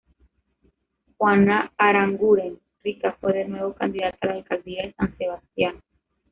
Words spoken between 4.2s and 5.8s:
a la alcaldía de San Sebastián.